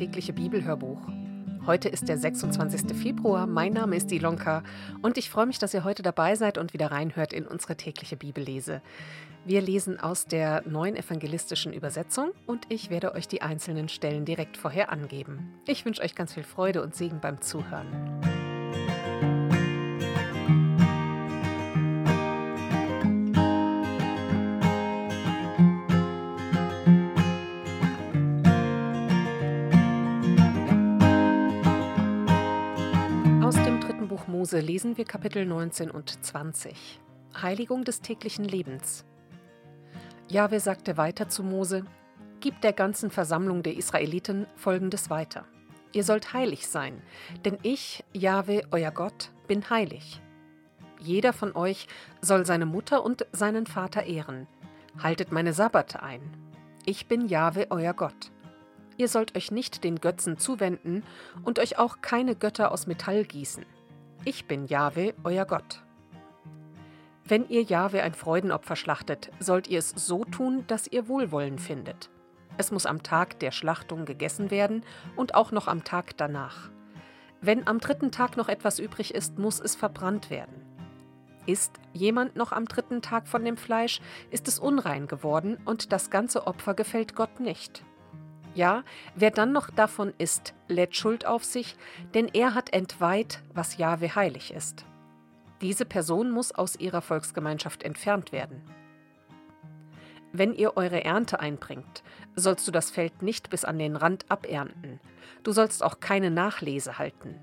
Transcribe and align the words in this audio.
tägliche 0.00 0.32
Bibelhörbuch. 0.32 0.98
Heute 1.66 1.90
ist 1.90 2.08
der 2.08 2.16
26. 2.16 2.96
Februar, 2.96 3.46
mein 3.46 3.74
Name 3.74 3.96
ist 3.96 4.10
Ilonka 4.10 4.62
und 5.02 5.18
ich 5.18 5.28
freue 5.28 5.44
mich, 5.44 5.58
dass 5.58 5.74
ihr 5.74 5.84
heute 5.84 6.02
dabei 6.02 6.36
seid 6.36 6.56
und 6.56 6.72
wieder 6.72 6.90
reinhört 6.90 7.34
in 7.34 7.46
unsere 7.46 7.76
tägliche 7.76 8.16
Bibellese. 8.16 8.80
Wir 9.44 9.60
lesen 9.60 10.00
aus 10.00 10.24
der 10.24 10.62
neuen 10.66 10.96
evangelistischen 10.96 11.74
Übersetzung 11.74 12.30
und 12.46 12.64
ich 12.70 12.88
werde 12.88 13.12
euch 13.12 13.28
die 13.28 13.42
einzelnen 13.42 13.90
Stellen 13.90 14.24
direkt 14.24 14.56
vorher 14.56 14.90
angeben. 14.90 15.52
Ich 15.66 15.84
wünsche 15.84 16.00
euch 16.00 16.14
ganz 16.14 16.32
viel 16.32 16.44
Freude 16.44 16.82
und 16.82 16.94
Segen 16.94 17.20
beim 17.20 17.42
Zuhören. 17.42 18.29
Mose 34.40 34.60
lesen 34.60 34.96
wir 34.96 35.04
Kapitel 35.04 35.44
19 35.44 35.90
und 35.90 36.24
20. 36.24 36.98
Heiligung 37.42 37.84
des 37.84 38.00
täglichen 38.00 38.46
Lebens. 38.46 39.04
Jahwe 40.30 40.60
sagte 40.60 40.96
weiter 40.96 41.28
zu 41.28 41.42
Mose: 41.42 41.84
Gib 42.40 42.58
der 42.62 42.72
ganzen 42.72 43.10
Versammlung 43.10 43.62
der 43.62 43.76
Israeliten 43.76 44.46
folgendes 44.56 45.10
weiter: 45.10 45.44
Ihr 45.92 46.04
sollt 46.04 46.32
heilig 46.32 46.68
sein, 46.68 47.02
denn 47.44 47.58
ich, 47.62 48.02
Jahwe, 48.14 48.62
euer 48.70 48.92
Gott, 48.92 49.30
bin 49.46 49.68
heilig. 49.68 50.22
Jeder 50.98 51.34
von 51.34 51.54
euch 51.54 51.86
soll 52.22 52.46
seine 52.46 52.64
Mutter 52.64 53.04
und 53.04 53.26
seinen 53.32 53.66
Vater 53.66 54.04
ehren. 54.04 54.46
Haltet 55.02 55.32
meine 55.32 55.52
Sabbate 55.52 56.02
ein. 56.02 56.22
Ich 56.86 57.08
bin 57.08 57.28
Jahwe, 57.28 57.66
euer 57.68 57.92
Gott. 57.92 58.32
Ihr 58.96 59.08
sollt 59.08 59.36
euch 59.36 59.50
nicht 59.50 59.84
den 59.84 60.00
Götzen 60.00 60.38
zuwenden 60.38 61.02
und 61.44 61.58
euch 61.58 61.78
auch 61.78 62.00
keine 62.00 62.34
Götter 62.34 62.72
aus 62.72 62.86
Metall 62.86 63.26
gießen. 63.26 63.66
Ich 64.26 64.44
bin 64.44 64.66
Jahwe, 64.66 65.14
euer 65.24 65.46
Gott. 65.46 65.82
Wenn 67.24 67.48
ihr 67.48 67.62
Jahwe 67.62 68.02
ein 68.02 68.12
Freudenopfer 68.12 68.76
schlachtet, 68.76 69.30
sollt 69.40 69.66
ihr 69.66 69.78
es 69.78 69.90
so 69.96 70.26
tun, 70.26 70.64
dass 70.66 70.86
ihr 70.86 71.08
Wohlwollen 71.08 71.58
findet. 71.58 72.10
Es 72.58 72.70
muss 72.70 72.84
am 72.84 73.02
Tag 73.02 73.38
der 73.38 73.50
Schlachtung 73.50 74.04
gegessen 74.04 74.50
werden 74.50 74.84
und 75.16 75.34
auch 75.34 75.52
noch 75.52 75.68
am 75.68 75.84
Tag 75.84 76.18
danach. 76.18 76.70
Wenn 77.40 77.66
am 77.66 77.80
dritten 77.80 78.12
Tag 78.12 78.36
noch 78.36 78.50
etwas 78.50 78.78
übrig 78.78 79.14
ist, 79.14 79.38
muss 79.38 79.58
es 79.58 79.74
verbrannt 79.74 80.28
werden. 80.28 80.66
Ist 81.46 81.80
jemand 81.94 82.36
noch 82.36 82.52
am 82.52 82.66
dritten 82.66 83.00
Tag 83.00 83.26
von 83.26 83.42
dem 83.42 83.56
Fleisch, 83.56 84.02
ist 84.30 84.48
es 84.48 84.58
unrein 84.58 85.06
geworden 85.06 85.56
und 85.64 85.94
das 85.94 86.10
ganze 86.10 86.46
Opfer 86.46 86.74
gefällt 86.74 87.14
Gott 87.14 87.40
nicht. 87.40 87.86
Ja, 88.54 88.82
wer 89.14 89.30
dann 89.30 89.52
noch 89.52 89.70
davon 89.70 90.12
isst, 90.18 90.54
lädt 90.68 90.96
Schuld 90.96 91.24
auf 91.26 91.44
sich, 91.44 91.76
denn 92.14 92.28
er 92.28 92.54
hat 92.54 92.72
entweiht, 92.72 93.42
was 93.54 93.76
Jahwe 93.76 94.14
heilig 94.14 94.52
ist. 94.52 94.84
Diese 95.60 95.84
Person 95.84 96.30
muss 96.30 96.52
aus 96.52 96.76
ihrer 96.76 97.02
Volksgemeinschaft 97.02 97.82
entfernt 97.82 98.32
werden. 98.32 98.62
Wenn 100.32 100.54
ihr 100.54 100.76
eure 100.76 101.04
Ernte 101.04 101.40
einbringt, 101.40 102.02
sollst 102.36 102.66
du 102.66 102.72
das 102.72 102.90
Feld 102.90 103.22
nicht 103.22 103.50
bis 103.50 103.64
an 103.64 103.78
den 103.78 103.96
Rand 103.96 104.30
abernten. 104.30 105.00
Du 105.42 105.52
sollst 105.52 105.82
auch 105.82 106.00
keine 106.00 106.30
Nachlese 106.30 106.98
halten. 106.98 107.34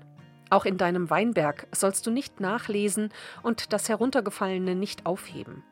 Auch 0.50 0.64
in 0.64 0.78
deinem 0.78 1.10
Weinberg 1.10 1.66
sollst 1.72 2.06
du 2.06 2.10
nicht 2.10 2.40
nachlesen 2.40 3.10
und 3.42 3.72
das 3.72 3.88
Heruntergefallene 3.88 4.74
nicht 4.74 5.04
aufheben. 5.04 5.62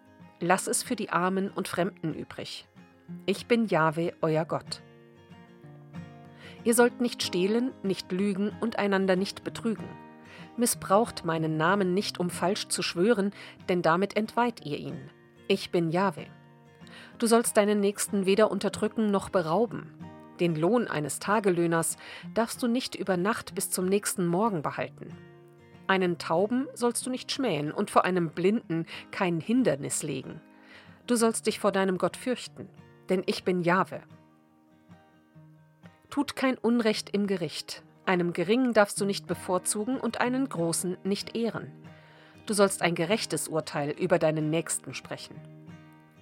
Lass 0.41 0.67
es 0.67 0.83
für 0.83 0.97
die 0.97 1.11
Armen 1.11 1.51
und 1.51 1.69
Fremden 1.69 2.13
übrig. 2.13 2.69
Ich 3.25 3.47
bin 3.47 3.67
Jahwe, 3.67 4.13
euer 4.21 4.45
Gott. 4.45 4.83
Ihr 6.67 6.75
sollt 6.75 7.01
nicht 7.01 7.23
stehlen, 7.23 7.71
nicht 7.85 8.11
lügen 8.11 8.51
und 8.61 8.77
einander 8.77 9.15
nicht 9.15 9.45
betrügen. 9.45 9.89
Missbraucht 10.57 11.25
meinen 11.25 11.57
Namen 11.57 11.95
nicht, 11.95 12.19
um 12.19 12.29
falsch 12.29 12.67
zu 12.67 12.83
schwören, 12.83 13.31
denn 13.69 13.83
damit 13.83 14.17
entweiht 14.17 14.67
ihr 14.67 14.77
ihn. 14.77 14.99
Ich 15.47 15.71
bin 15.71 15.91
Jahwe. 15.91 16.27
Du 17.19 17.29
sollst 17.29 17.57
deinen 17.57 17.79
Nächsten 17.79 18.27
weder 18.27 18.51
unterdrücken 18.51 19.13
noch 19.13 19.29
berauben. 19.29 19.95
Den 20.41 20.57
Lohn 20.57 20.89
eines 20.89 21.21
Tagelöhners 21.21 21.99
darfst 22.35 22.61
du 22.65 22.67
nicht 22.67 22.97
über 22.97 23.17
Nacht 23.17 23.55
bis 23.55 23.71
zum 23.71 23.87
nächsten 23.87 24.27
Morgen 24.27 24.63
behalten. 24.63 25.17
Einen 25.87 26.19
Tauben 26.19 26.67
sollst 26.75 27.07
du 27.07 27.11
nicht 27.11 27.31
schmähen 27.31 27.71
und 27.71 27.93
vor 27.93 28.05
einem 28.05 28.31
Blinden 28.31 28.87
kein 29.13 29.39
Hindernis 29.39 30.03
legen. 30.03 30.41
Du 31.07 31.15
sollst 31.15 31.47
dich 31.47 31.61
vor 31.61 31.71
deinem 31.71 31.97
Gott 31.97 32.17
fürchten, 32.17 32.69
denn 33.09 33.23
ich 33.27 33.45
bin 33.45 33.63
Jahwe. 33.63 34.03
Tut 36.17 36.35
kein 36.35 36.57
Unrecht 36.57 37.11
im 37.11 37.27
Gericht. 37.27 37.83
Einem 38.07 38.33
Geringen 38.33 38.73
darfst 38.73 38.99
du 38.99 39.05
nicht 39.05 39.27
bevorzugen 39.27 40.01
und 40.01 40.19
einen 40.19 40.49
Großen 40.49 40.97
nicht 41.05 41.37
ehren. 41.37 41.71
Du 42.47 42.55
sollst 42.55 42.81
ein 42.81 42.95
gerechtes 42.95 43.49
Urteil 43.49 43.91
über 43.91 44.19
deinen 44.19 44.49
Nächsten 44.49 44.95
sprechen. 44.95 45.37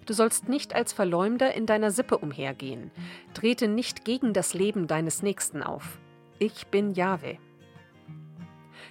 Du 0.05 0.13
sollst 0.13 0.49
nicht 0.49 0.75
als 0.75 0.93
Verleumder 0.93 1.55
in 1.55 1.65
deiner 1.67 1.93
Sippe 1.93 2.19
umhergehen. 2.19 2.91
Trete 3.35 3.69
nicht 3.69 4.05
gegen 4.05 4.33
das 4.33 4.53
Leben 4.53 4.89
deines 4.89 5.23
Nächsten 5.23 5.63
auf. 5.63 6.01
Ich 6.41 6.67
bin 6.67 6.91
Jahwe. 6.91 7.39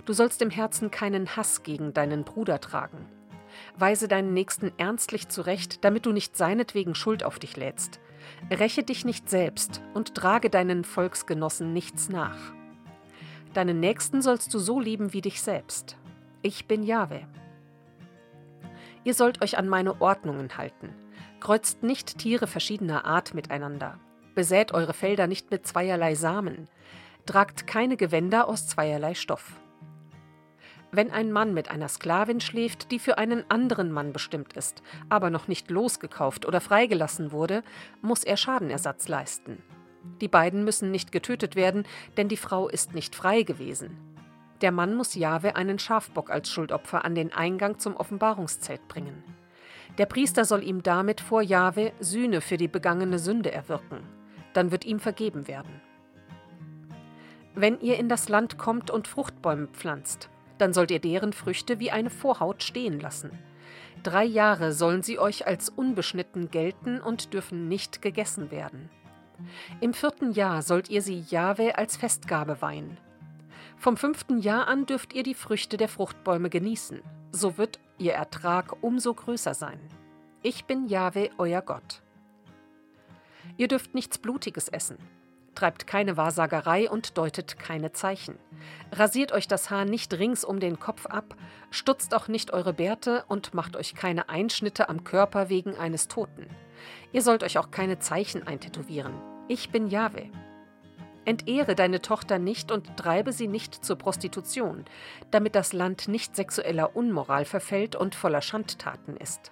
Du 0.06 0.14
sollst 0.14 0.42
im 0.42 0.52
Herzen 0.52 0.90
keinen 0.90 1.36
Hass 1.36 1.64
gegen 1.64 1.94
deinen 1.94 2.24
Bruder 2.24 2.62
tragen. 2.62 3.10
Weise 3.76 4.08
deinen 4.08 4.34
Nächsten 4.34 4.72
ernstlich 4.78 5.28
zurecht, 5.28 5.84
damit 5.84 6.06
du 6.06 6.14
nicht 6.14 6.38
seinetwegen 6.38 6.96
Schuld 6.96 7.26
auf 7.26 7.40
dich 7.40 7.58
lädst. 7.58 8.00
Räche 8.52 8.84
dich 8.84 9.06
nicht 9.06 9.30
selbst 9.30 9.82
und 9.94 10.16
trage 10.16 10.50
deinen 10.50 10.84
Volksgenossen 10.84 11.74
nichts 11.74 12.10
nach. 12.10 12.38
Deinen 13.54 13.80
Nächsten 13.80 14.22
sollst 14.22 14.54
du 14.54 14.60
so 14.60 14.80
lieben 14.80 15.14
wie 15.14 15.22
dich 15.22 15.42
selbst. 15.42 15.98
Ich 16.42 16.68
bin 16.68 16.84
Jahwe. 16.84 17.28
Ihr 19.04 19.14
sollt 19.14 19.42
euch 19.42 19.58
an 19.58 19.68
meine 19.68 20.02
Ordnungen 20.02 20.58
halten. 20.58 20.90
Kreuzt 21.40 21.84
nicht 21.84 22.18
Tiere 22.18 22.48
verschiedener 22.48 23.06
Art 23.06 23.34
miteinander. 23.34 24.00
Besät 24.34 24.74
eure 24.74 24.94
Felder 24.94 25.28
nicht 25.28 25.52
mit 25.52 25.68
zweierlei 25.68 26.16
Samen. 26.16 26.68
Tragt 27.26 27.68
keine 27.68 27.98
Gewänder 27.98 28.48
aus 28.48 28.68
zweierlei 28.68 29.14
Stoff. 29.14 29.60
Wenn 30.96 31.10
ein 31.10 31.32
Mann 31.32 31.56
mit 31.56 31.72
einer 31.72 31.88
Sklavin 31.88 32.40
schläft, 32.40 32.92
die 32.92 33.00
für 33.00 33.18
einen 33.18 33.50
anderen 33.50 33.92
Mann 33.92 34.14
bestimmt 34.14 34.54
ist, 34.54 34.84
aber 35.10 35.32
noch 35.32 35.48
nicht 35.48 35.72
losgekauft 35.72 36.46
oder 36.46 36.62
freigelassen 36.62 37.32
wurde, 37.32 37.64
muss 38.04 38.24
er 38.24 38.38
Schadenersatz 38.38 39.08
leisten. 39.08 39.58
Die 40.22 40.28
beiden 40.28 40.64
müssen 40.64 40.92
nicht 40.92 41.12
getötet 41.12 41.56
werden, 41.56 41.88
denn 42.16 42.28
die 42.28 42.38
Frau 42.38 42.70
ist 42.70 42.94
nicht 42.94 43.16
frei 43.16 43.42
gewesen. 43.42 43.98
Der 44.62 44.72
Mann 44.72 44.94
muss 44.94 45.16
Jahwe 45.16 45.56
einen 45.56 45.80
Schafbock 45.80 46.30
als 46.30 46.52
Schuldopfer 46.52 47.04
an 47.04 47.16
den 47.16 47.34
Eingang 47.34 47.80
zum 47.80 47.96
Offenbarungszelt 47.96 48.88
bringen. 48.88 49.24
Der 49.98 50.06
Priester 50.06 50.46
soll 50.46 50.64
ihm 50.64 50.84
damit 50.84 51.22
vor 51.22 51.42
Jahwe 51.42 51.92
Sühne 52.02 52.40
für 52.40 52.58
die 52.58 52.68
begangene 52.68 53.18
Sünde 53.18 53.52
erwirken. 53.52 54.04
Dann 54.54 54.70
wird 54.70 54.86
ihm 54.86 55.00
vergeben 55.00 55.48
werden. 55.48 55.82
Wenn 57.56 57.82
ihr 57.82 57.98
in 57.98 58.10
das 58.10 58.30
Land 58.30 58.60
kommt 58.60 58.92
und 58.92 59.08
Fruchtbäume 59.08 59.68
pflanzt, 59.70 60.30
dann 60.64 60.72
sollt 60.72 60.92
ihr 60.92 61.00
deren 61.00 61.34
Früchte 61.34 61.82
wie 61.82 61.92
eine 61.92 62.10
Vorhaut 62.10 62.64
stehen 62.64 62.98
lassen. 63.02 63.38
Drei 64.02 64.24
Jahre 64.24 64.72
sollen 64.72 65.04
sie 65.04 65.20
euch 65.20 65.46
als 65.46 65.68
unbeschnitten 65.68 66.52
gelten 66.52 67.02
und 67.02 67.34
dürfen 67.34 67.68
nicht 67.68 68.02
gegessen 68.02 68.50
werden. 68.50 68.90
Im 69.82 69.94
vierten 69.94 70.32
Jahr 70.32 70.62
sollt 70.62 70.90
ihr 70.90 71.02
sie 71.02 71.26
Jahwe 71.28 71.78
als 71.78 71.98
Festgabe 71.98 72.62
weihen. 72.62 72.98
Vom 73.76 73.98
fünften 73.98 74.40
Jahr 74.40 74.70
an 74.70 74.86
dürft 74.86 75.12
ihr 75.12 75.24
die 75.24 75.34
Früchte 75.34 75.76
der 75.76 75.90
Fruchtbäume 75.90 76.50
genießen, 76.50 77.02
so 77.34 77.58
wird 77.58 77.82
ihr 77.98 78.14
Ertrag 78.14 78.82
umso 78.82 79.14
größer 79.14 79.54
sein. 79.54 79.82
Ich 80.44 80.64
bin 80.64 80.88
Jahwe, 80.88 81.30
euer 81.38 81.62
Gott. 81.62 82.02
Ihr 83.58 83.68
dürft 83.68 83.94
nichts 83.94 84.18
Blutiges 84.18 84.70
essen, 84.70 84.98
Treibt 85.56 85.86
keine 85.86 86.18
Wahrsagerei 86.18 86.90
und 86.90 87.18
deutet 87.18 87.60
keine 87.60 87.92
Zeichen. 87.92 88.38
Rasiert 88.92 89.32
euch 89.32 89.48
das 89.48 89.70
Haar 89.70 89.86
nicht 89.86 90.14
rings 90.14 90.44
um 90.44 90.60
den 90.60 90.80
Kopf 90.80 91.06
ab, 91.06 91.36
stutzt 91.70 92.16
auch 92.16 92.28
nicht 92.28 92.52
eure 92.52 92.74
Bärte 92.74 93.24
und 93.28 93.54
macht 93.54 93.76
euch 93.76 93.94
keine 93.94 94.30
Einschnitte 94.30 94.90
am 94.90 95.04
Körper 95.04 95.50
wegen 95.50 95.76
eines 95.78 96.08
Toten. 96.08 96.48
Ihr 97.12 97.22
sollt 97.22 97.44
euch 97.44 97.58
auch 97.58 97.72
keine 97.72 98.00
Zeichen 98.00 98.48
eintätowieren. 98.48 99.14
Ich 99.48 99.70
bin 99.70 99.88
Jahwe. 99.88 100.30
Entehre 101.26 101.76
deine 101.76 102.02
Tochter 102.02 102.38
nicht 102.38 102.72
und 102.72 102.98
treibe 102.98 103.32
sie 103.32 103.48
nicht 103.48 103.86
zur 103.86 103.98
Prostitution, 103.98 104.84
damit 105.32 105.56
das 105.56 105.72
Land 105.72 106.08
nicht 106.08 106.36
sexueller 106.36 106.96
Unmoral 106.96 107.46
verfällt 107.46 107.96
und 107.96 108.16
voller 108.16 108.42
Schandtaten 108.42 109.16
ist. 109.18 109.52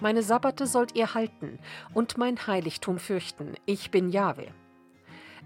Meine 0.00 0.22
Sabbate 0.22 0.66
sollt 0.66 0.96
ihr 0.96 1.14
halten 1.14 1.58
und 1.92 2.18
mein 2.18 2.46
Heiligtum 2.46 2.98
fürchten. 2.98 3.54
Ich 3.64 3.90
bin 3.90 4.10
Jahwe. 4.10 4.48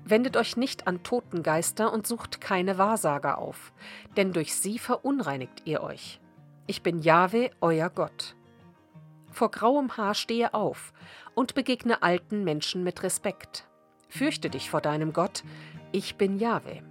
Wendet 0.04 0.36
euch 0.36 0.56
nicht 0.56 0.86
an 0.86 1.02
Totengeister 1.02 1.92
und 1.92 2.06
sucht 2.06 2.40
keine 2.40 2.78
Wahrsager 2.78 3.38
auf, 3.38 3.72
denn 4.16 4.32
durch 4.32 4.54
sie 4.54 4.78
verunreinigt 4.78 5.62
ihr 5.66 5.82
euch. 5.82 6.20
Ich 6.66 6.82
bin 6.82 7.00
Jahwe, 7.00 7.50
euer 7.60 7.90
Gott. 7.90 8.34
Vor 9.30 9.50
grauem 9.50 9.96
Haar 9.96 10.14
stehe 10.14 10.54
auf 10.54 10.92
und 11.34 11.54
begegne 11.54 12.02
alten 12.02 12.44
Menschen 12.44 12.84
mit 12.84 13.02
Respekt. 13.02 13.68
Fürchte 14.08 14.48
dich 14.48 14.70
vor 14.70 14.80
deinem 14.80 15.12
Gott, 15.12 15.44
ich 15.92 16.16
bin 16.16 16.38
Jahwe. 16.38 16.82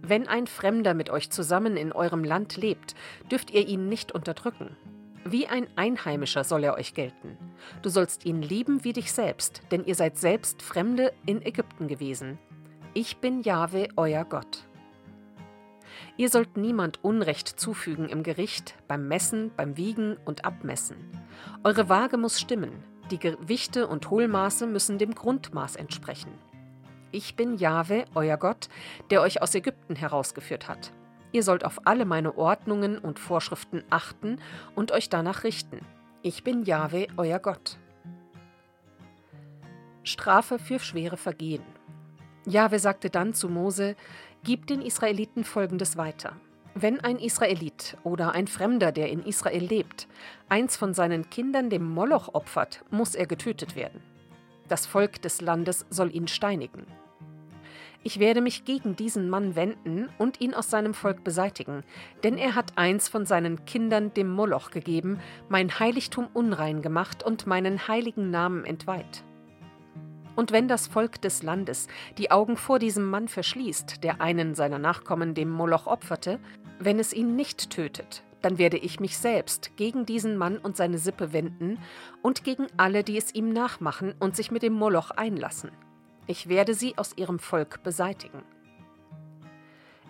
Wenn 0.00 0.28
ein 0.28 0.46
Fremder 0.46 0.94
mit 0.94 1.10
euch 1.10 1.30
zusammen 1.30 1.76
in 1.76 1.92
eurem 1.92 2.24
Land 2.24 2.56
lebt, 2.56 2.94
dürft 3.30 3.50
ihr 3.50 3.66
ihn 3.66 3.88
nicht 3.88 4.12
unterdrücken. 4.12 4.76
Wie 5.26 5.46
ein 5.46 5.66
Einheimischer 5.76 6.44
soll 6.44 6.64
er 6.64 6.74
euch 6.74 6.92
gelten. 6.92 7.38
Du 7.80 7.88
sollst 7.88 8.26
ihn 8.26 8.42
lieben 8.42 8.84
wie 8.84 8.92
dich 8.92 9.10
selbst, 9.10 9.62
denn 9.70 9.84
ihr 9.84 9.94
seid 9.94 10.18
selbst 10.18 10.60
Fremde 10.60 11.14
in 11.24 11.40
Ägypten 11.40 11.88
gewesen. 11.88 12.38
Ich 12.92 13.16
bin 13.16 13.40
Jahwe, 13.40 13.88
euer 13.96 14.24
Gott. 14.26 14.66
Ihr 16.18 16.28
sollt 16.28 16.58
niemand 16.58 17.02
Unrecht 17.02 17.48
zufügen 17.48 18.08
im 18.08 18.22
Gericht, 18.22 18.74
beim 18.86 19.08
Messen, 19.08 19.50
beim 19.56 19.76
Wiegen 19.78 20.18
und 20.26 20.44
Abmessen. 20.44 20.96
Eure 21.64 21.88
Waage 21.88 22.18
muss 22.18 22.38
stimmen, 22.38 22.84
die 23.10 23.18
Gewichte 23.18 23.86
und 23.86 24.10
Hohlmaße 24.10 24.66
müssen 24.66 24.98
dem 24.98 25.14
Grundmaß 25.14 25.76
entsprechen. 25.76 26.32
Ich 27.12 27.34
bin 27.34 27.56
Jahwe, 27.56 28.04
euer 28.14 28.36
Gott, 28.36 28.68
der 29.10 29.22
euch 29.22 29.40
aus 29.40 29.54
Ägypten 29.54 29.96
herausgeführt 29.96 30.68
hat. 30.68 30.92
Ihr 31.34 31.42
sollt 31.42 31.64
auf 31.64 31.80
alle 31.84 32.04
meine 32.04 32.38
Ordnungen 32.38 32.96
und 32.96 33.18
Vorschriften 33.18 33.82
achten 33.90 34.38
und 34.76 34.92
euch 34.92 35.08
danach 35.08 35.42
richten. 35.42 35.80
Ich 36.22 36.44
bin 36.44 36.62
Jahwe, 36.62 37.08
euer 37.16 37.40
Gott. 37.40 37.76
Strafe 40.04 40.60
für 40.60 40.78
schwere 40.78 41.16
Vergehen. 41.16 41.64
Jahwe 42.46 42.78
sagte 42.78 43.10
dann 43.10 43.34
zu 43.34 43.48
Mose: 43.48 43.96
Gib 44.44 44.68
den 44.68 44.80
Israeliten 44.80 45.42
folgendes 45.42 45.96
weiter. 45.96 46.36
Wenn 46.76 47.00
ein 47.00 47.18
Israelit 47.18 47.96
oder 48.04 48.30
ein 48.30 48.46
Fremder, 48.46 48.92
der 48.92 49.10
in 49.10 49.24
Israel 49.24 49.64
lebt, 49.64 50.06
eins 50.48 50.76
von 50.76 50.94
seinen 50.94 51.30
Kindern 51.30 51.68
dem 51.68 51.82
Moloch 51.82 52.32
opfert, 52.32 52.84
muss 52.90 53.16
er 53.16 53.26
getötet 53.26 53.74
werden. 53.74 54.00
Das 54.68 54.86
Volk 54.86 55.20
des 55.20 55.40
Landes 55.40 55.84
soll 55.90 56.14
ihn 56.14 56.28
steinigen. 56.28 56.86
Ich 58.06 58.20
werde 58.20 58.42
mich 58.42 58.66
gegen 58.66 58.96
diesen 58.96 59.30
Mann 59.30 59.56
wenden 59.56 60.10
und 60.18 60.38
ihn 60.38 60.52
aus 60.52 60.68
seinem 60.68 60.92
Volk 60.92 61.24
beseitigen, 61.24 61.84
denn 62.22 62.36
er 62.36 62.54
hat 62.54 62.76
eins 62.76 63.08
von 63.08 63.24
seinen 63.24 63.64
Kindern 63.64 64.12
dem 64.12 64.30
Moloch 64.30 64.70
gegeben, 64.70 65.20
mein 65.48 65.78
Heiligtum 65.78 66.28
unrein 66.34 66.82
gemacht 66.82 67.22
und 67.22 67.46
meinen 67.46 67.88
heiligen 67.88 68.30
Namen 68.30 68.66
entweiht. 68.66 69.24
Und 70.36 70.52
wenn 70.52 70.68
das 70.68 70.86
Volk 70.86 71.22
des 71.22 71.42
Landes 71.42 71.88
die 72.18 72.30
Augen 72.30 72.58
vor 72.58 72.78
diesem 72.78 73.08
Mann 73.08 73.26
verschließt, 73.26 74.04
der 74.04 74.20
einen 74.20 74.54
seiner 74.54 74.78
Nachkommen 74.78 75.32
dem 75.32 75.48
Moloch 75.48 75.86
opferte, 75.86 76.40
wenn 76.78 76.98
es 76.98 77.14
ihn 77.14 77.36
nicht 77.36 77.70
tötet, 77.70 78.22
dann 78.42 78.58
werde 78.58 78.76
ich 78.76 79.00
mich 79.00 79.16
selbst 79.16 79.74
gegen 79.76 80.04
diesen 80.04 80.36
Mann 80.36 80.58
und 80.58 80.76
seine 80.76 80.98
Sippe 80.98 81.32
wenden 81.32 81.78
und 82.20 82.44
gegen 82.44 82.66
alle, 82.76 83.02
die 83.02 83.16
es 83.16 83.34
ihm 83.34 83.48
nachmachen 83.48 84.14
und 84.18 84.36
sich 84.36 84.50
mit 84.50 84.62
dem 84.62 84.74
Moloch 84.74 85.10
einlassen. 85.10 85.70
Ich 86.26 86.48
werde 86.48 86.74
sie 86.74 86.96
aus 86.96 87.16
ihrem 87.16 87.38
Volk 87.38 87.82
beseitigen. 87.82 88.42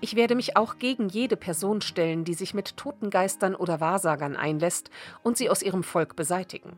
Ich 0.00 0.16
werde 0.16 0.34
mich 0.34 0.56
auch 0.56 0.78
gegen 0.78 1.08
jede 1.08 1.36
Person 1.36 1.80
stellen, 1.80 2.24
die 2.24 2.34
sich 2.34 2.54
mit 2.54 2.76
Totengeistern 2.76 3.54
oder 3.54 3.80
Wahrsagern 3.80 4.36
einlässt 4.36 4.90
und 5.22 5.36
sie 5.36 5.50
aus 5.50 5.62
ihrem 5.62 5.82
Volk 5.82 6.14
beseitigen. 6.14 6.76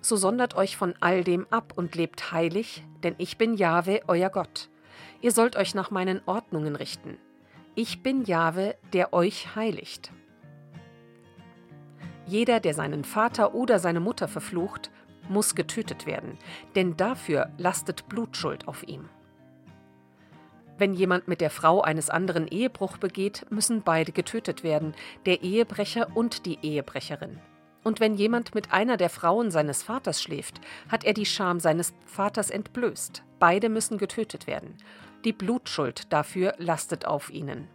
So 0.00 0.16
sondert 0.16 0.56
euch 0.56 0.76
von 0.76 0.94
all 1.00 1.22
dem 1.22 1.46
ab 1.50 1.74
und 1.76 1.94
lebt 1.94 2.32
heilig, 2.32 2.84
denn 3.04 3.14
ich 3.18 3.38
bin 3.38 3.54
Jahwe, 3.54 4.00
euer 4.08 4.30
Gott. 4.30 4.70
Ihr 5.20 5.30
sollt 5.30 5.56
euch 5.56 5.74
nach 5.74 5.90
meinen 5.90 6.20
Ordnungen 6.26 6.74
richten. 6.74 7.18
Ich 7.74 8.02
bin 8.02 8.24
Jahwe, 8.24 8.76
der 8.92 9.12
euch 9.12 9.54
heiligt. 9.54 10.12
Jeder, 12.26 12.60
der 12.60 12.74
seinen 12.74 13.04
Vater 13.04 13.54
oder 13.54 13.78
seine 13.78 14.00
Mutter 14.00 14.26
verflucht, 14.26 14.90
muss 15.28 15.54
getötet 15.54 16.06
werden, 16.06 16.38
denn 16.74 16.96
dafür 16.96 17.50
lastet 17.58 18.08
Blutschuld 18.08 18.68
auf 18.68 18.82
ihm. 18.86 19.08
Wenn 20.78 20.94
jemand 20.94 21.28
mit 21.28 21.40
der 21.40 21.50
Frau 21.50 21.80
eines 21.80 22.10
anderen 22.10 22.48
Ehebruch 22.48 22.96
begeht, 22.96 23.46
müssen 23.50 23.82
beide 23.82 24.12
getötet 24.12 24.64
werden, 24.64 24.94
der 25.26 25.42
Ehebrecher 25.42 26.08
und 26.14 26.46
die 26.46 26.58
Ehebrecherin. 26.62 27.38
Und 27.84 28.00
wenn 28.00 28.14
jemand 28.14 28.54
mit 28.54 28.72
einer 28.72 28.96
der 28.96 29.10
Frauen 29.10 29.50
seines 29.50 29.82
Vaters 29.82 30.22
schläft, 30.22 30.60
hat 30.88 31.04
er 31.04 31.14
die 31.14 31.26
Scham 31.26 31.60
seines 31.60 31.94
Vaters 32.06 32.50
entblößt. 32.50 33.22
Beide 33.38 33.68
müssen 33.68 33.98
getötet 33.98 34.46
werden. 34.46 34.76
Die 35.24 35.32
Blutschuld 35.32 36.12
dafür 36.12 36.54
lastet 36.58 37.06
auf 37.06 37.30
ihnen. 37.30 37.68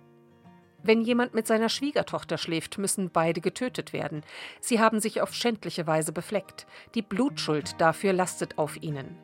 Wenn 0.83 1.01
jemand 1.01 1.33
mit 1.33 1.47
seiner 1.47 1.69
Schwiegertochter 1.69 2.37
schläft, 2.37 2.77
müssen 2.77 3.09
beide 3.09 3.41
getötet 3.41 3.93
werden. 3.93 4.21
Sie 4.61 4.79
haben 4.79 4.99
sich 4.99 5.21
auf 5.21 5.33
schändliche 5.33 5.87
Weise 5.87 6.11
befleckt. 6.11 6.67
Die 6.95 7.01
Blutschuld 7.01 7.81
dafür 7.81 8.13
lastet 8.13 8.57
auf 8.57 8.81
ihnen. 8.81 9.17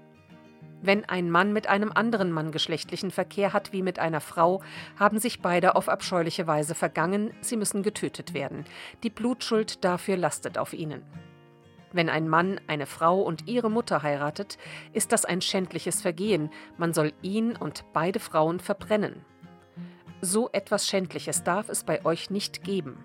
Wenn 0.85 1.05
ein 1.05 1.31
Mann 1.31 1.53
mit 1.53 1.67
einem 1.67 1.93
anderen 1.93 2.33
Mann 2.33 2.51
geschlechtlichen 2.51 3.09
Verkehr 3.09 3.53
hat 3.53 3.71
wie 3.71 3.81
mit 3.81 3.99
einer 3.99 4.19
Frau, 4.19 4.61
haben 4.99 5.17
sich 5.17 5.39
beide 5.39 5.77
auf 5.77 5.87
abscheuliche 5.87 6.45
Weise 6.45 6.75
vergangen, 6.75 7.31
sie 7.39 7.55
müssen 7.55 7.83
getötet 7.83 8.33
werden. 8.33 8.65
Die 9.01 9.09
Blutschuld 9.09 9.85
dafür 9.85 10.17
lastet 10.17 10.57
auf 10.57 10.73
ihnen. 10.73 11.01
Wenn 11.93 12.09
ein 12.09 12.27
Mann 12.27 12.59
eine 12.67 12.85
Frau 12.85 13.21
und 13.21 13.47
ihre 13.47 13.71
Mutter 13.71 14.03
heiratet, 14.03 14.57
ist 14.91 15.13
das 15.13 15.23
ein 15.23 15.39
schändliches 15.39 16.01
Vergehen, 16.01 16.49
man 16.77 16.93
soll 16.93 17.13
ihn 17.21 17.55
und 17.55 17.85
beide 17.93 18.19
Frauen 18.19 18.59
verbrennen. 18.59 19.23
So 20.25 20.49
etwas 20.53 20.87
Schändliches 20.87 21.43
darf 21.43 21.67
es 21.67 21.83
bei 21.83 22.05
euch 22.05 22.29
nicht 22.29 22.63
geben. 22.63 22.97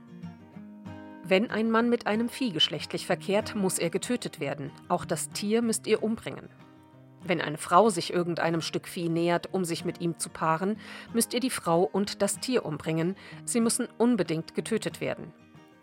Wenn 1.24 1.50
ein 1.50 1.68
Mann 1.68 1.90
mit 1.90 2.06
einem 2.06 2.28
Vieh 2.28 2.52
geschlechtlich 2.52 3.06
verkehrt, 3.06 3.56
muss 3.56 3.80
er 3.80 3.90
getötet 3.90 4.38
werden. 4.38 4.70
Auch 4.86 5.04
das 5.04 5.28
Tier 5.30 5.60
müsst 5.60 5.88
ihr 5.88 6.04
umbringen. 6.04 6.48
Wenn 7.24 7.40
eine 7.40 7.58
Frau 7.58 7.88
sich 7.90 8.12
irgendeinem 8.12 8.60
Stück 8.60 8.86
Vieh 8.86 9.08
nähert, 9.08 9.52
um 9.52 9.64
sich 9.64 9.84
mit 9.84 10.00
ihm 10.00 10.16
zu 10.20 10.30
paaren, 10.30 10.78
müsst 11.12 11.34
ihr 11.34 11.40
die 11.40 11.50
Frau 11.50 11.82
und 11.82 12.22
das 12.22 12.38
Tier 12.38 12.64
umbringen. 12.64 13.16
Sie 13.44 13.60
müssen 13.60 13.88
unbedingt 13.98 14.54
getötet 14.54 15.00
werden. 15.00 15.32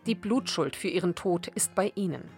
Die 0.06 0.14
Blutschuld 0.14 0.74
für 0.74 0.88
ihren 0.88 1.14
Tod 1.14 1.48
ist 1.48 1.74
bei 1.74 1.92
ihnen. 1.96 2.30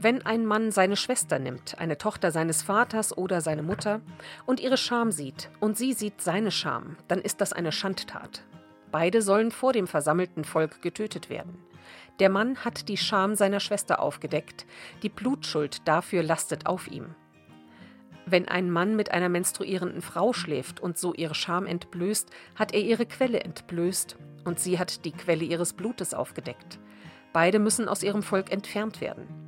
Wenn 0.00 0.24
ein 0.24 0.46
Mann 0.46 0.72
seine 0.72 0.96
Schwester 0.96 1.38
nimmt, 1.38 1.78
eine 1.78 1.98
Tochter 1.98 2.30
seines 2.30 2.62
Vaters 2.62 3.16
oder 3.16 3.40
seine 3.40 3.62
Mutter, 3.62 4.00
und 4.46 4.58
ihre 4.58 4.76
Scham 4.76 5.12
sieht, 5.12 5.50
und 5.60 5.76
sie 5.76 5.92
sieht 5.92 6.20
seine 6.20 6.50
Scham, 6.50 6.96
dann 7.08 7.20
ist 7.20 7.40
das 7.40 7.52
eine 7.52 7.72
Schandtat. 7.72 8.42
Beide 8.90 9.22
sollen 9.22 9.50
vor 9.50 9.72
dem 9.72 9.86
versammelten 9.86 10.44
Volk 10.44 10.82
getötet 10.82 11.30
werden. 11.30 11.58
Der 12.20 12.30
Mann 12.30 12.58
hat 12.58 12.88
die 12.88 12.96
Scham 12.96 13.34
seiner 13.34 13.60
Schwester 13.60 14.00
aufgedeckt, 14.00 14.66
die 15.02 15.08
Blutschuld 15.08 15.86
dafür 15.86 16.22
lastet 16.22 16.66
auf 16.66 16.88
ihm. 16.88 17.14
Wenn 18.26 18.48
ein 18.48 18.70
Mann 18.70 18.96
mit 18.96 19.10
einer 19.10 19.28
menstruierenden 19.28 20.02
Frau 20.02 20.32
schläft 20.32 20.80
und 20.80 20.96
so 20.98 21.12
ihre 21.14 21.34
Scham 21.34 21.66
entblößt, 21.66 22.30
hat 22.54 22.72
er 22.72 22.80
ihre 22.80 23.06
Quelle 23.06 23.40
entblößt, 23.40 24.16
und 24.44 24.58
sie 24.58 24.78
hat 24.78 25.04
die 25.04 25.12
Quelle 25.12 25.44
ihres 25.44 25.72
Blutes 25.72 26.14
aufgedeckt. 26.14 26.78
Beide 27.32 27.58
müssen 27.58 27.88
aus 27.88 28.02
ihrem 28.02 28.22
Volk 28.22 28.52
entfernt 28.52 29.00
werden. 29.00 29.41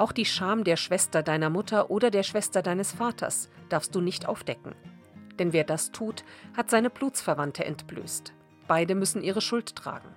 Auch 0.00 0.12
die 0.12 0.24
Scham 0.24 0.64
der 0.64 0.78
Schwester 0.78 1.22
deiner 1.22 1.50
Mutter 1.50 1.90
oder 1.90 2.10
der 2.10 2.22
Schwester 2.22 2.62
deines 2.62 2.92
Vaters 2.92 3.50
darfst 3.68 3.94
du 3.94 4.00
nicht 4.00 4.26
aufdecken. 4.26 4.74
Denn 5.38 5.52
wer 5.52 5.62
das 5.62 5.92
tut, 5.92 6.24
hat 6.56 6.70
seine 6.70 6.88
Blutsverwandte 6.88 7.66
entblößt. 7.66 8.32
Beide 8.66 8.94
müssen 8.94 9.22
ihre 9.22 9.42
Schuld 9.42 9.76
tragen. 9.76 10.08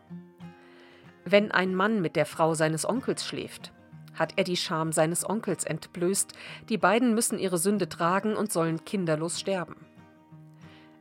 Wenn 1.26 1.52
ein 1.52 1.76
Mann 1.76 2.02
mit 2.02 2.16
der 2.16 2.26
Frau 2.26 2.54
seines 2.54 2.88
Onkels 2.88 3.26
schläft, 3.26 3.74
hat 4.14 4.32
er 4.38 4.46
die 4.46 4.56
Scham 4.56 4.94
seines 4.94 5.30
Onkels 5.30 5.66
entblößt, 5.66 6.32
die 6.70 6.78
beiden 6.78 7.14
müssen 7.14 7.38
ihre 7.38 7.58
Sünde 7.58 7.90
tragen 7.90 8.38
und 8.38 8.54
sollen 8.54 8.86
kinderlos 8.86 9.38
sterben. 9.38 9.76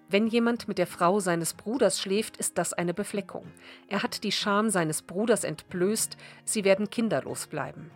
Wenn 0.08 0.26
jemand 0.26 0.66
mit 0.66 0.78
der 0.78 0.88
Frau 0.88 1.20
seines 1.20 1.54
Bruders 1.54 2.00
schläft, 2.00 2.36
ist 2.36 2.58
das 2.58 2.72
eine 2.72 2.94
Befleckung. 2.94 3.46
Er 3.86 4.02
hat 4.02 4.24
die 4.24 4.32
Scham 4.32 4.70
seines 4.70 5.02
Bruders 5.02 5.44
entblößt, 5.44 6.16
sie 6.44 6.64
werden 6.64 6.90
kinderlos 6.90 7.46
bleiben. 7.46 7.92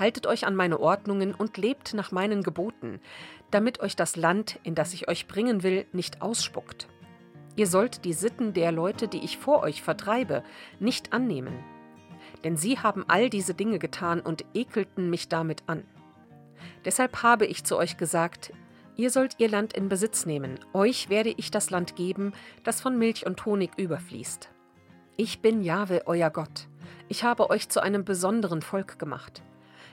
Haltet 0.00 0.26
euch 0.26 0.46
an 0.46 0.56
meine 0.56 0.80
Ordnungen 0.80 1.34
und 1.34 1.58
lebt 1.58 1.92
nach 1.92 2.10
meinen 2.10 2.42
Geboten, 2.42 3.00
damit 3.50 3.80
euch 3.80 3.96
das 3.96 4.16
Land, 4.16 4.58
in 4.62 4.74
das 4.74 4.94
ich 4.94 5.08
euch 5.08 5.28
bringen 5.28 5.62
will, 5.62 5.84
nicht 5.92 6.22
ausspuckt. 6.22 6.88
Ihr 7.54 7.66
sollt 7.66 8.06
die 8.06 8.14
Sitten 8.14 8.54
der 8.54 8.72
Leute, 8.72 9.08
die 9.08 9.22
ich 9.22 9.36
vor 9.36 9.62
euch 9.62 9.82
vertreibe, 9.82 10.42
nicht 10.78 11.12
annehmen. 11.12 11.52
Denn 12.44 12.56
sie 12.56 12.78
haben 12.78 13.04
all 13.08 13.28
diese 13.28 13.52
Dinge 13.52 13.78
getan 13.78 14.20
und 14.20 14.46
ekelten 14.54 15.10
mich 15.10 15.28
damit 15.28 15.64
an. 15.66 15.84
Deshalb 16.86 17.22
habe 17.22 17.44
ich 17.44 17.64
zu 17.64 17.76
euch 17.76 17.98
gesagt, 17.98 18.54
ihr 18.96 19.10
sollt 19.10 19.34
ihr 19.36 19.50
Land 19.50 19.74
in 19.74 19.90
Besitz 19.90 20.24
nehmen, 20.24 20.58
euch 20.72 21.10
werde 21.10 21.34
ich 21.36 21.50
das 21.50 21.68
Land 21.68 21.94
geben, 21.94 22.32
das 22.64 22.80
von 22.80 22.96
Milch 22.96 23.26
und 23.26 23.44
Honig 23.44 23.72
überfließt. 23.76 24.48
Ich 25.18 25.42
bin 25.42 25.62
Jahwe, 25.62 26.04
euer 26.06 26.30
Gott. 26.30 26.68
Ich 27.08 27.22
habe 27.22 27.50
euch 27.50 27.68
zu 27.68 27.82
einem 27.82 28.06
besonderen 28.06 28.62
Volk 28.62 28.98
gemacht. 28.98 29.42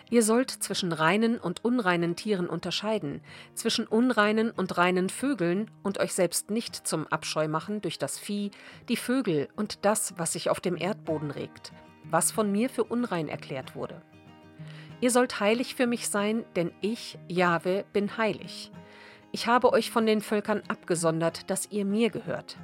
Ihr 0.09 0.23
sollt 0.23 0.51
zwischen 0.51 0.93
reinen 0.93 1.37
und 1.37 1.65
unreinen 1.65 2.15
Tieren 2.15 2.47
unterscheiden, 2.47 3.21
zwischen 3.55 3.85
unreinen 3.85 4.51
und 4.51 4.77
reinen 4.77 5.09
Vögeln 5.09 5.69
und 5.83 5.99
euch 5.99 6.13
selbst 6.13 6.49
nicht 6.49 6.87
zum 6.87 7.07
Abscheu 7.07 7.49
machen 7.49 7.81
durch 7.81 7.97
das 7.97 8.17
Vieh, 8.17 8.51
die 8.87 8.95
Vögel 8.95 9.49
und 9.57 9.83
das, 9.83 10.17
was 10.17 10.33
sich 10.33 10.49
auf 10.49 10.61
dem 10.61 10.77
Erdboden 10.77 11.29
regt, 11.29 11.73
was 12.05 12.31
von 12.31 12.51
mir 12.51 12.69
für 12.69 12.85
unrein 12.85 13.27
erklärt 13.27 13.75
wurde. 13.75 14.01
Ihr 15.01 15.11
sollt 15.11 15.41
heilig 15.41 15.75
für 15.75 15.87
mich 15.87 16.07
sein, 16.07 16.45
denn 16.55 16.71
ich, 16.81 17.19
Jahwe, 17.27 17.83
bin 17.91 18.17
heilig. 18.17 18.71
Ich 19.33 19.45
habe 19.45 19.73
euch 19.73 19.91
von 19.91 20.05
den 20.05 20.21
Völkern 20.21 20.63
abgesondert, 20.69 21.49
dass 21.49 21.69
ihr 21.69 21.83
mir 21.83 22.09
gehört. 22.09 22.57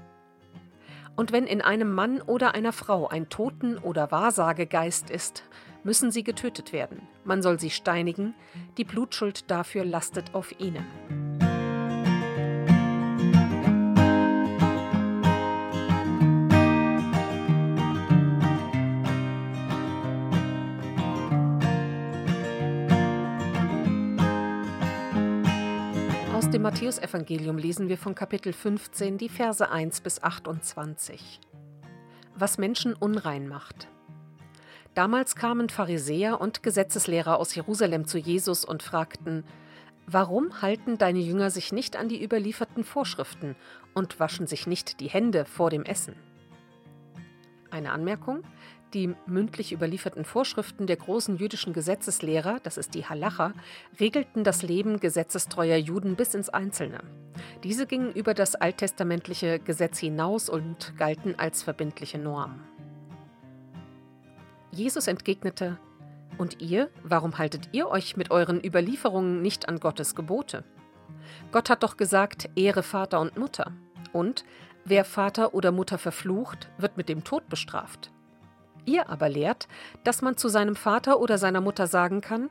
Und 1.16 1.32
wenn 1.32 1.46
in 1.46 1.62
einem 1.62 1.94
Mann 1.94 2.22
oder 2.22 2.56
einer 2.56 2.74
Frau 2.74 3.08
ein 3.08 3.30
Toten- 3.30 3.78
oder 3.78 4.12
Wahrsagegeist 4.12 5.12
ist, 5.12 5.44
müssen 5.84 6.12
sie 6.12 6.24
getötet 6.24 6.74
werden. 6.74 7.08
Man 7.24 7.42
soll 7.42 7.60
sie 7.60 7.70
steinigen, 7.70 8.34
die 8.78 8.84
Blutschuld 8.84 9.50
dafür 9.50 9.86
lastet 9.86 10.34
auf 10.34 10.60
ihnen. 10.60 10.86
dem 26.54 26.62
Matthäusevangelium 26.62 27.58
lesen 27.58 27.90
wir 27.90 27.98
von 27.98 28.13
Kapitel 28.13 28.54
15 28.54 29.18
die 29.18 29.28
Verse 29.28 29.72
1 29.72 30.02
bis 30.02 30.22
28. 30.22 31.40
Was 32.36 32.60
Menschen 32.60 32.94
unrein 32.94 33.48
macht. 33.48 33.88
Damals 34.94 35.36
kamen 35.36 35.70
Pharisäer 35.70 36.40
und 36.40 36.62
Gesetzeslehrer 36.62 37.40
aus 37.40 37.56
Jerusalem 37.56 38.06
zu 38.06 38.18
Jesus 38.18 38.64
und 38.64 38.84
fragten, 38.84 39.44
Warum 40.06 40.62
halten 40.62 40.98
deine 40.98 41.20
Jünger 41.20 41.50
sich 41.50 41.72
nicht 41.72 41.96
an 41.96 42.10
die 42.10 42.22
überlieferten 42.24 42.84
Vorschriften 42.84 43.56
und 43.94 44.20
waschen 44.20 44.48
sich 44.48 44.68
nicht 44.68 45.00
die 45.00 45.08
Hände 45.08 45.46
vor 45.46 45.70
dem 45.70 45.84
Essen? 45.84 46.16
Eine 47.72 47.92
Anmerkung. 47.92 48.44
Die 48.94 49.16
mündlich 49.26 49.72
überlieferten 49.74 50.24
Vorschriften 50.24 50.86
der 50.86 50.98
großen 50.98 51.38
jüdischen 51.38 51.74
Gesetzeslehrer, 51.74 52.60
das 52.62 52.78
ist 52.78 52.94
die 52.94 53.06
Halacha, 53.06 53.54
regelten 54.00 54.44
das 54.44 54.62
Leben 54.62 55.00
gesetzestreuer 55.00 55.78
Juden 55.78 56.16
bis 56.16 56.36
ins 56.36 56.50
Einzelne. 56.50 57.00
Diese 57.64 57.88
gingen 57.88 58.12
über 58.12 58.36
das 58.36 58.54
alttestamentliche 58.54 59.58
Gesetz 59.58 59.98
hinaus 59.98 60.48
und 60.48 60.96
galten 60.98 61.40
als 61.40 61.64
verbindliche 61.64 62.20
Norm. 62.20 62.60
Jesus 64.74 65.08
entgegnete, 65.08 65.77
Und 66.39 66.60
ihr, 66.60 66.89
warum 67.03 67.38
haltet 67.38 67.70
ihr 67.74 67.88
euch 67.89 68.18
mit 68.18 68.32
euren 68.32 68.63
Überlieferungen 68.63 69.44
nicht 69.44 69.70
an 69.70 69.80
Gottes 69.80 70.15
Gebote? 70.15 70.63
Gott 71.51 71.70
hat 71.70 71.84
doch 71.84 71.96
gesagt, 71.96 72.50
Ehre 72.56 72.82
Vater 72.82 73.20
und 73.22 73.38
Mutter. 73.38 73.72
Und 74.13 74.44
wer 74.84 75.06
Vater 75.06 75.53
oder 75.53 75.72
Mutter 75.72 76.00
verflucht, 76.00 76.72
wird 76.80 76.98
mit 76.98 77.08
dem 77.08 77.24
Tod 77.24 77.48
bestraft. 77.50 78.12
Ihr 78.86 79.10
aber 79.10 79.30
lehrt, 79.30 79.68
dass 80.03 80.24
man 80.24 80.38
zu 80.38 80.50
seinem 80.50 80.75
Vater 80.75 81.20
oder 81.20 81.38
seiner 81.38 81.62
Mutter 81.62 81.86
sagen 81.86 82.22
kann, 82.22 82.50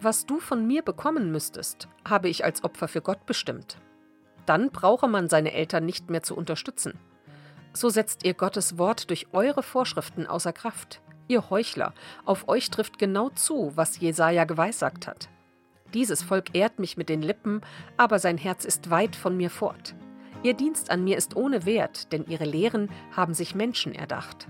was 0.00 0.26
du 0.26 0.38
von 0.38 0.66
mir 0.66 0.82
bekommen 0.82 1.32
müsstest, 1.32 1.88
habe 2.08 2.28
ich 2.28 2.44
als 2.44 2.62
Opfer 2.62 2.86
für 2.86 3.00
Gott 3.00 3.26
bestimmt. 3.26 3.78
Dann 4.46 4.70
brauche 4.70 5.08
man 5.08 5.28
seine 5.28 5.52
Eltern 5.52 5.84
nicht 5.86 6.08
mehr 6.08 6.22
zu 6.22 6.36
unterstützen. 6.36 7.00
So 7.72 7.88
setzt 7.88 8.24
ihr 8.24 8.34
Gottes 8.34 8.78
Wort 8.78 9.10
durch 9.10 9.26
eure 9.32 9.64
Vorschriften 9.64 10.26
außer 10.28 10.52
Kraft. 10.52 11.00
Ihr 11.26 11.48
Heuchler, 11.50 11.94
auf 12.24 12.48
euch 12.48 12.70
trifft 12.70 12.98
genau 12.98 13.30
zu, 13.30 13.72
was 13.74 13.98
Jesaja 13.98 14.44
geweissagt 14.44 15.06
hat. 15.06 15.28
Dieses 15.94 16.22
Volk 16.22 16.54
ehrt 16.54 16.78
mich 16.78 16.96
mit 16.96 17.08
den 17.08 17.22
Lippen, 17.22 17.60
aber 17.96 18.18
sein 18.18 18.36
Herz 18.36 18.64
ist 18.64 18.90
weit 18.90 19.16
von 19.16 19.36
mir 19.36 19.48
fort. 19.48 19.94
Ihr 20.42 20.54
Dienst 20.54 20.90
an 20.90 21.04
mir 21.04 21.16
ist 21.16 21.36
ohne 21.36 21.64
Wert, 21.64 22.12
denn 22.12 22.26
ihre 22.26 22.44
Lehren 22.44 22.90
haben 23.12 23.32
sich 23.32 23.54
Menschen 23.54 23.94
erdacht. 23.94 24.48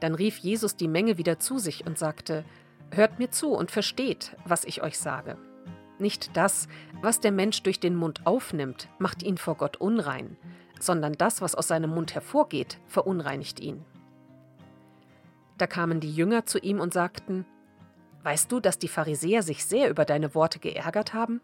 Dann 0.00 0.14
rief 0.14 0.38
Jesus 0.38 0.76
die 0.76 0.88
Menge 0.88 1.18
wieder 1.18 1.38
zu 1.38 1.58
sich 1.58 1.86
und 1.86 1.98
sagte, 1.98 2.44
Hört 2.90 3.18
mir 3.18 3.30
zu 3.30 3.52
und 3.52 3.70
versteht, 3.70 4.36
was 4.44 4.64
ich 4.64 4.82
euch 4.82 4.98
sage. 4.98 5.36
Nicht 5.98 6.36
das, 6.36 6.68
was 7.00 7.20
der 7.20 7.32
Mensch 7.32 7.62
durch 7.62 7.80
den 7.80 7.96
Mund 7.96 8.26
aufnimmt, 8.26 8.88
macht 8.98 9.22
ihn 9.22 9.38
vor 9.38 9.56
Gott 9.56 9.76
unrein, 9.78 10.36
sondern 10.78 11.14
das, 11.14 11.40
was 11.40 11.54
aus 11.54 11.68
seinem 11.68 11.90
Mund 11.90 12.14
hervorgeht, 12.14 12.78
verunreinigt 12.86 13.60
ihn. 13.60 13.84
Da 15.58 15.66
kamen 15.66 16.00
die 16.00 16.12
Jünger 16.12 16.46
zu 16.46 16.58
ihm 16.58 16.80
und 16.80 16.92
sagten, 16.92 17.46
Weißt 18.22 18.50
du, 18.50 18.58
dass 18.58 18.78
die 18.78 18.88
Pharisäer 18.88 19.42
sich 19.42 19.64
sehr 19.64 19.88
über 19.88 20.04
deine 20.04 20.34
Worte 20.34 20.58
geärgert 20.58 21.14
haben? 21.14 21.40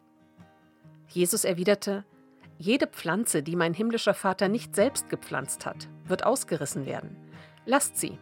Jesus 1.09 1.45
erwiderte, 1.45 2.05
Jede 2.59 2.87
Pflanze, 2.87 3.43
die 3.43 3.57
mein 3.57 3.75
himmlischer 3.75 4.15
Vater 4.15 4.49
nicht 4.49 4.75
selbst 4.75 5.09
gepflanzt 5.09 5.67
hat, 5.67 5.89
wird 6.05 6.25
ausgerissen 6.25 6.87
werden. 6.87 7.17
Lasst 7.67 7.97
sie, 7.97 8.19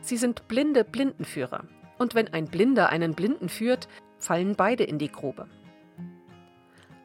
Sie 0.00 0.16
sind 0.16 0.48
blinde 0.48 0.84
Blindenführer. 0.84 1.64
Und 1.98 2.14
wenn 2.14 2.28
ein 2.32 2.46
Blinder 2.46 2.88
einen 2.88 3.14
Blinden 3.14 3.48
führt, 3.48 3.88
fallen 4.18 4.56
beide 4.56 4.84
in 4.84 4.98
die 4.98 5.10
Grube. 5.10 5.46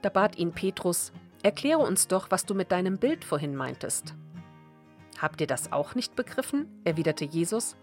Da 0.01 0.09
bat 0.09 0.37
ihn 0.37 0.51
Petrus, 0.51 1.11
Erkläre 1.43 1.79
uns 1.79 2.07
doch, 2.07 2.31
was 2.31 2.45
du 2.45 2.55
mit 2.55 2.71
deinem 2.71 2.97
Bild 2.97 3.23
vorhin 3.23 3.55
meintest. 3.55 4.15
Habt 5.19 5.39
ihr 5.39 5.47
das 5.47 5.71
auch 5.71 5.93
nicht 5.93 6.15
begriffen? 6.15 6.81
erwiderte 6.83 7.25
Jesus. 7.25 7.77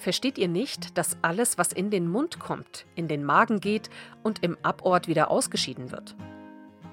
Versteht 0.00 0.38
ihr 0.38 0.48
nicht, 0.48 0.96
dass 0.96 1.18
alles, 1.20 1.58
was 1.58 1.74
in 1.74 1.90
den 1.90 2.08
Mund 2.08 2.40
kommt, 2.40 2.86
in 2.94 3.06
den 3.06 3.22
Magen 3.22 3.60
geht 3.60 3.90
und 4.22 4.42
im 4.42 4.56
Abort 4.62 5.08
wieder 5.08 5.30
ausgeschieden 5.30 5.92
wird? 5.92 6.16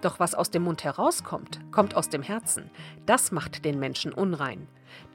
Doch 0.02 0.20
was 0.20 0.36
aus 0.36 0.52
dem 0.52 0.64
Mund 0.64 0.84
herauskommt, 0.84 1.62
kommt 1.72 1.96
aus 1.96 2.10
dem 2.10 2.22
Herzen. 2.22 2.70
Das 3.06 3.32
macht 3.32 3.64
den 3.64 3.80
Menschen 3.80 4.12
unrein. 4.12 4.68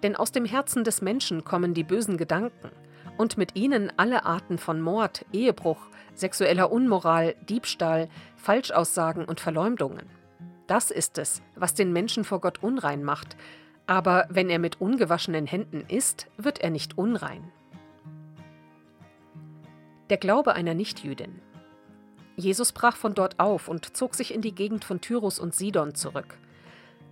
Denn 0.03 0.17
aus 0.17 0.33
dem 0.33 0.47
Herzen 0.47 0.85
des 0.85 1.03
Menschen 1.03 1.45
kommen 1.45 1.75
die 1.75 1.85
bösen 1.85 2.17
Gedanken 2.17 2.71
und 3.19 3.37
mit 3.37 3.57
ihnen 3.57 3.93
alle 3.99 4.25
Arten 4.25 4.57
von 4.57 4.81
Mord, 4.81 5.27
Ehebruch, 5.31 5.91
sexueller 6.15 6.73
Unmoral, 6.73 7.35
Diebstahl, 7.47 8.09
Falschaussagen 8.37 9.27
und 9.27 9.39
Verleumdungen. 9.39 10.07
Das 10.67 10.91
ist 10.91 11.19
es, 11.19 11.43
was 11.57 11.75
den 11.75 11.93
Menschen 11.93 12.25
vor 12.25 12.41
Gott 12.41 12.63
unrein 12.63 13.05
macht, 13.05 13.37
aber 13.87 14.27
wenn 14.31 14.49
er 14.49 14.59
mit 14.59 14.81
ungewaschenen 14.81 15.45
Händen 15.45 15.85
isst, 15.89 16.29
wird 16.39 16.59
er 16.63 16.71
nicht 16.71 16.97
unrein. 16.97 17.53
Der 20.13 20.19
Glaube 20.19 20.53
einer 20.53 20.75
Nichtjüdin. 20.75 21.41
Jesus 22.37 22.73
brach 22.73 22.97
von 22.97 23.15
dort 23.15 23.41
auf 23.41 23.67
und 23.67 23.97
zog 23.97 24.15
sich 24.15 24.35
in 24.35 24.43
die 24.43 24.55
Gegend 24.55 24.85
von 24.85 25.01
Tyrus 25.01 25.39
und 25.39 25.55
Sidon 25.55 25.95
zurück. 25.95 26.37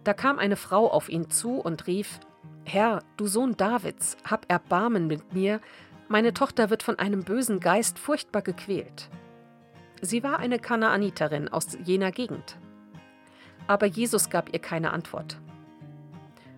Da 0.05 0.13
kam 0.13 0.39
eine 0.39 0.57
Frau 0.57 0.87
auf 0.87 1.09
ihn 1.09 1.31
zu 1.31 1.53
und 1.53 1.87
rief: 1.87 2.21
Herr, 2.67 3.03
du 3.17 3.27
Sohn 3.27 3.57
Davids, 3.57 4.19
hab 4.29 4.45
Erbarmen 4.53 5.07
mit 5.07 5.33
mir, 5.33 5.63
meine 6.09 6.35
Tochter 6.35 6.69
wird 6.69 6.83
von 6.83 6.99
einem 6.99 7.25
bösen 7.25 7.59
Geist 7.59 7.99
furchtbar 7.99 8.43
gequält. 8.43 9.09
Sie 10.03 10.23
war 10.23 10.39
eine 10.39 10.59
Kanaaniterin 10.59 11.49
aus 11.49 11.79
jener 11.83 12.13
Gegend. 12.13 12.59
Aber 13.67 13.87
Jesus 13.87 14.29
gab 14.29 14.53
ihr 14.53 14.61
keine 14.61 14.93
Antwort. 14.93 15.41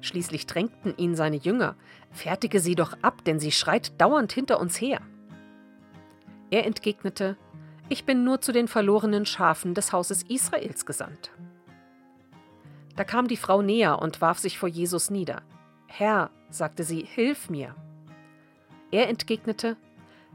Schließlich 0.00 0.48
drängten 0.48 0.96
ihn 0.96 1.14
seine 1.14 1.36
Jünger: 1.36 1.76
Fertige 2.10 2.58
sie 2.58 2.74
doch 2.74 2.94
ab, 3.00 3.22
denn 3.26 3.38
sie 3.38 3.52
schreit 3.52 4.00
dauernd 4.00 4.32
hinter 4.32 4.58
uns 4.58 4.80
her. 4.80 5.02
Er 6.52 6.66
entgegnete: 6.66 7.38
ich 7.88 8.04
bin 8.04 8.24
nur 8.24 8.42
zu 8.42 8.52
den 8.52 8.68
verlorenen 8.68 9.24
Schafen 9.24 9.72
des 9.72 9.92
Hauses 9.92 10.22
Israels 10.22 10.84
gesandt. 10.84 11.32
Da 12.94 13.04
kam 13.04 13.26
die 13.26 13.38
Frau 13.38 13.62
näher 13.62 14.00
und 14.02 14.20
warf 14.20 14.38
sich 14.38 14.58
vor 14.58 14.68
Jesus 14.68 15.10
nieder. 15.10 15.40
Herr, 15.86 16.30
sagte 16.50 16.84
sie, 16.84 17.06
hilf 17.06 17.48
mir. 17.48 17.74
Er 18.90 19.08
entgegnete, 19.08 19.78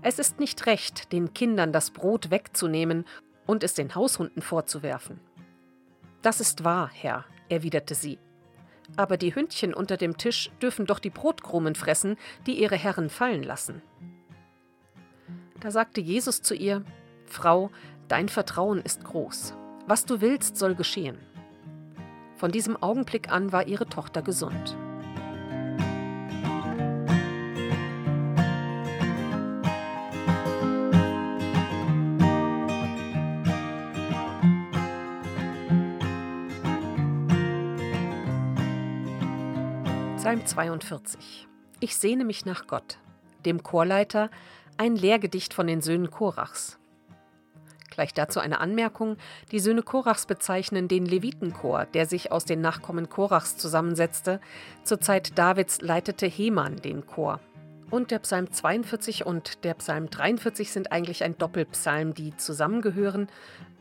es 0.01 0.17
ist 0.17 0.39
nicht 0.39 0.65
recht, 0.65 1.11
den 1.11 1.35
Kindern 1.35 1.71
das 1.71 1.91
Brot 1.91 2.31
wegzunehmen 2.31 3.05
und 3.45 3.63
es 3.63 3.75
den 3.75 3.93
Haushunden 3.93 4.41
vorzuwerfen. 4.41 5.19
Das 6.23 6.39
ist 6.41 6.63
wahr, 6.63 6.89
Herr, 6.91 7.25
erwiderte 7.47 7.93
sie. 7.93 8.17
Aber 8.95 9.17
die 9.17 9.35
Hündchen 9.35 9.71
unter 9.71 9.97
dem 9.97 10.17
Tisch 10.17 10.49
dürfen 10.63 10.87
doch 10.87 10.97
die 10.97 11.11
Brotkrumen 11.11 11.75
fressen, 11.75 12.17
die 12.47 12.59
ihre 12.59 12.75
Herren 12.75 13.11
fallen 13.11 13.43
lassen. 13.43 13.83
Da 15.59 15.71
sagte 15.71 16.01
Jesus 16.01 16.41
zu 16.41 16.53
ihr, 16.53 16.83
Frau, 17.25 17.71
dein 18.07 18.29
Vertrauen 18.29 18.81
ist 18.81 19.03
groß. 19.03 19.53
Was 19.87 20.05
du 20.05 20.21
willst, 20.21 20.57
soll 20.57 20.75
geschehen. 20.75 21.17
Von 22.35 22.51
diesem 22.51 22.77
Augenblick 22.77 23.31
an 23.31 23.51
war 23.51 23.67
ihre 23.67 23.87
Tochter 23.87 24.21
gesund. 24.21 24.77
Psalm 40.17 40.45
42 40.45 41.47
Ich 41.79 41.95
sehne 41.95 42.25
mich 42.25 42.45
nach 42.45 42.67
Gott, 42.67 42.99
dem 43.45 43.63
Chorleiter, 43.63 44.29
ein 44.77 44.95
Lehrgedicht 44.95 45.53
von 45.53 45.67
den 45.67 45.81
Söhnen 45.81 46.11
Korachs. 46.11 46.79
Gleich 47.89 48.13
dazu 48.13 48.39
eine 48.39 48.59
Anmerkung. 48.59 49.17
Die 49.51 49.59
Söhne 49.59 49.81
Korachs 49.81 50.27
bezeichnen 50.27 50.87
den 50.87 51.05
Levitenchor, 51.05 51.85
der 51.85 52.05
sich 52.05 52.31
aus 52.31 52.45
den 52.45 52.61
Nachkommen 52.61 53.09
Korachs 53.09 53.57
zusammensetzte. 53.57 54.39
Zur 54.83 55.01
Zeit 55.01 55.37
Davids 55.37 55.81
leitete 55.81 56.27
Heman 56.27 56.75
den 56.75 57.07
Chor. 57.07 57.39
Und 57.89 58.11
der 58.11 58.19
Psalm 58.19 58.51
42 58.51 59.25
und 59.25 59.63
der 59.63 59.73
Psalm 59.75 60.09
43 60.09 60.71
sind 60.71 60.91
eigentlich 60.91 61.23
ein 61.23 61.37
Doppelpsalm, 61.37 62.13
die 62.13 62.35
zusammengehören. 62.37 63.29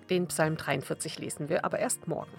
Den 0.08 0.28
Psalm 0.28 0.56
43 0.56 1.18
lesen 1.18 1.48
wir 1.48 1.64
aber 1.64 1.78
erst 1.78 2.08
morgen. 2.08 2.32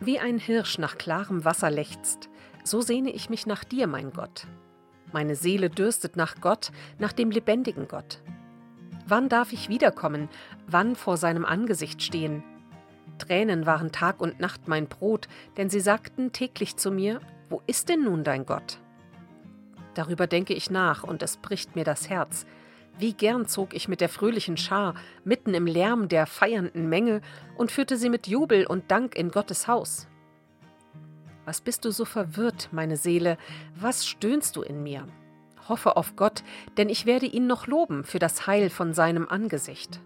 Wie 0.00 0.18
ein 0.18 0.38
Hirsch 0.38 0.78
nach 0.78 0.96
klarem 0.96 1.44
Wasser 1.44 1.70
lechzt, 1.70 2.30
so 2.64 2.80
sehne 2.80 3.10
ich 3.10 3.30
mich 3.30 3.46
nach 3.46 3.64
dir, 3.64 3.86
mein 3.86 4.12
Gott. 4.12 4.46
Meine 5.12 5.34
Seele 5.34 5.70
dürstet 5.70 6.16
nach 6.16 6.36
Gott, 6.40 6.70
nach 6.98 7.12
dem 7.12 7.30
lebendigen 7.30 7.88
Gott. 7.88 8.22
Wann 9.06 9.28
darf 9.28 9.52
ich 9.52 9.68
wiederkommen? 9.68 10.28
Wann 10.66 10.94
vor 10.94 11.16
seinem 11.16 11.44
Angesicht 11.44 12.02
stehen? 12.02 12.44
Tränen 13.18 13.66
waren 13.66 13.92
Tag 13.92 14.20
und 14.20 14.40
Nacht 14.40 14.68
mein 14.68 14.86
Brot, 14.86 15.28
denn 15.56 15.68
sie 15.68 15.80
sagten 15.80 16.32
täglich 16.32 16.76
zu 16.76 16.90
mir, 16.90 17.20
wo 17.48 17.60
ist 17.66 17.88
denn 17.88 18.04
nun 18.04 18.24
dein 18.24 18.46
Gott? 18.46 18.78
Darüber 19.94 20.26
denke 20.26 20.54
ich 20.54 20.70
nach, 20.70 21.02
und 21.02 21.22
es 21.22 21.36
bricht 21.36 21.74
mir 21.74 21.84
das 21.84 22.08
Herz. 22.08 22.46
Wie 22.98 23.12
gern 23.12 23.46
zog 23.46 23.74
ich 23.74 23.88
mit 23.88 24.00
der 24.00 24.08
fröhlichen 24.08 24.56
Schar 24.56 24.94
mitten 25.24 25.54
im 25.54 25.66
Lärm 25.66 26.08
der 26.08 26.26
feiernden 26.26 26.88
Menge 26.88 27.22
und 27.56 27.72
führte 27.72 27.96
sie 27.96 28.10
mit 28.10 28.26
Jubel 28.26 28.66
und 28.66 28.90
Dank 28.90 29.16
in 29.16 29.30
Gottes 29.30 29.66
Haus. 29.66 30.06
Was 31.44 31.60
bist 31.60 31.84
du 31.84 31.90
so 31.90 32.04
verwirrt, 32.04 32.68
meine 32.72 32.96
Seele, 32.96 33.38
was 33.74 34.06
stöhnst 34.06 34.56
du 34.56 34.62
in 34.62 34.82
mir? 34.82 35.06
Hoffe 35.68 35.96
auf 35.96 36.16
Gott, 36.16 36.42
denn 36.76 36.88
ich 36.88 37.06
werde 37.06 37.26
ihn 37.26 37.46
noch 37.46 37.66
loben 37.66 38.04
für 38.04 38.18
das 38.18 38.46
Heil 38.46 38.70
von 38.70 38.92
seinem 38.92 39.28
Angesicht. 39.28 40.00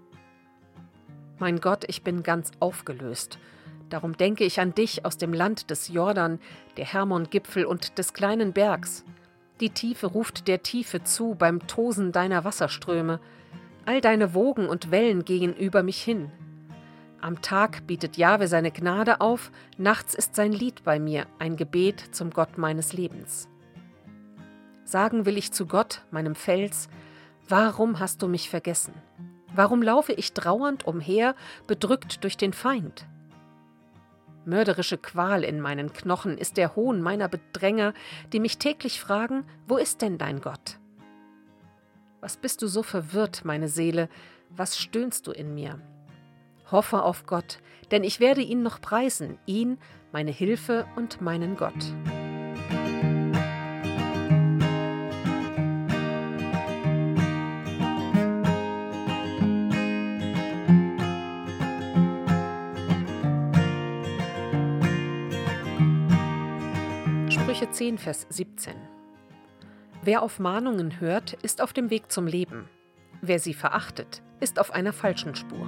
Mein 1.39 1.61
Gott, 1.61 1.85
ich 1.89 2.03
bin 2.03 2.23
ganz 2.23 2.53
aufgelöst. 2.61 3.39
Darum 3.91 4.17
denke 4.17 4.45
ich 4.45 4.61
an 4.61 4.75
dich 4.75 5.05
aus 5.05 5.19
dem 5.19 5.33
Land 5.33 5.71
des 5.71 5.89
Jordan, 5.89 6.39
der 6.77 6.87
Hermon-Gipfel 6.87 7.65
und 7.65 7.99
des 7.99 8.13
kleinen 8.13 8.53
Bergs. 8.53 9.05
Die 9.61 9.71
Tiefe 9.71 10.07
ruft 10.07 10.49
der 10.49 10.63
Tiefe 10.63 11.05
zu 11.05 11.35
beim 11.35 11.67
Tosen 11.67 12.13
deiner 12.13 12.45
Wasserströme. 12.45 13.21
All 13.85 14.01
deine 14.01 14.35
Wogen 14.35 14.69
und 14.69 14.91
Wellen 14.91 15.25
gehen 15.25 15.55
über 15.55 15.83
mich 15.83 16.03
hin. 16.03 16.31
Am 17.25 17.41
Tag 17.41 17.87
bietet 17.87 18.19
Jahwe 18.19 18.49
seine 18.49 18.71
Gnade 18.71 19.23
auf, 19.23 19.51
nachts 19.79 20.13
ist 20.13 20.35
sein 20.35 20.53
Lied 20.53 20.85
bei 20.85 20.99
mir, 20.99 21.27
ein 21.39 21.57
Gebet 21.57 22.15
zum 22.15 22.29
Gott 22.29 22.59
meines 22.59 22.93
Lebens. 22.93 23.49
Sagen 24.85 25.25
will 25.25 25.39
ich 25.39 25.51
zu 25.51 25.65
Gott, 25.65 26.03
meinem 26.11 26.35
Fels, 26.35 26.91
warum 27.49 27.99
hast 27.99 28.21
du 28.21 28.29
mich 28.29 28.51
vergessen? 28.51 28.93
Warum 29.55 29.81
laufe 29.81 30.13
ich 30.13 30.35
trauernd 30.35 30.87
umher, 30.87 31.35
bedrückt 31.67 32.25
durch 32.25 32.37
den 32.37 32.53
Feind? 32.53 33.07
Mörderische 34.45 34.99
Qual 34.99 35.45
in 35.45 35.63
meinen 35.63 35.95
Knochen 35.95 36.37
ist 36.37 36.59
der 36.59 36.77
Hohn 36.77 37.01
meiner 37.01 37.29
Bedränger, 37.29 37.95
die 38.35 38.39
mich 38.39 38.59
täglich 38.59 39.01
fragen, 39.01 39.47
wo 39.67 39.79
ist 39.79 40.03
denn 40.03 40.19
dein 40.19 40.43
Gott? 40.43 40.79
Was 42.21 42.37
bist 42.37 42.61
du 42.61 42.67
so 42.67 42.83
verwirrt, 42.83 43.47
meine 43.47 43.69
Seele, 43.69 44.11
was 44.51 44.77
stöhnst 44.77 45.27
du 45.27 45.33
in 45.33 45.55
mir? 45.55 45.81
Hoffe 46.71 47.03
auf 47.03 47.27
Gott, 47.27 47.59
denn 47.91 48.05
ich 48.05 48.21
werde 48.21 48.41
ihn 48.41 48.63
noch 48.63 48.81
preisen, 48.81 49.39
ihn, 49.47 49.79
meine 50.13 50.31
Hilfe 50.31 50.87
und 50.97 51.21
meinen 51.21 51.57
Gott. 51.57 51.73
Sprüche 67.29 67.71
10, 67.71 67.99
Vers 67.99 68.27
17. 68.31 68.75
Wer 70.03 70.23
auf 70.23 70.39
Mahnungen 70.39 71.01
hört, 71.01 71.35
ist 71.35 71.61
auf 71.61 71.73
dem 71.73 71.91
Weg 71.91 72.11
zum 72.11 72.27
Leben. 72.27 72.69
Wer 73.23 73.39
sie 73.39 73.55
verachtet, 73.55 74.23
ist 74.41 74.59
auf 74.59 74.73
einer 74.73 74.93
falschen 74.93 75.35
Spur. 75.35 75.67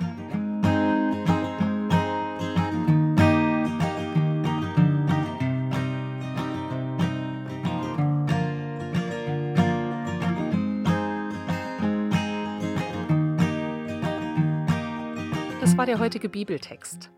Der 15.96 16.04
heutige 16.04 16.28
Bibeltext. 16.28 17.10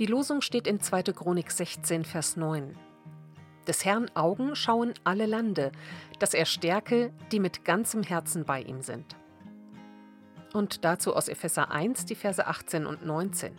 Die 0.00 0.06
Losung 0.06 0.40
steht 0.40 0.66
in 0.66 0.80
2. 0.80 1.04
Chronik 1.04 1.48
16, 1.48 2.04
Vers 2.04 2.36
9. 2.36 2.76
Des 3.68 3.84
Herrn 3.84 4.10
Augen 4.16 4.56
schauen 4.56 4.94
alle 5.04 5.26
Lande, 5.26 5.70
dass 6.18 6.34
er 6.34 6.44
stärke, 6.44 7.12
die 7.30 7.38
mit 7.38 7.64
ganzem 7.64 8.02
Herzen 8.02 8.44
bei 8.44 8.62
ihm 8.62 8.82
sind. 8.82 9.14
Und 10.52 10.84
dazu 10.84 11.14
aus 11.14 11.28
Epheser 11.28 11.70
1, 11.70 12.06
die 12.06 12.16
Verse 12.16 12.44
18 12.44 12.84
und 12.84 13.06
19. 13.06 13.52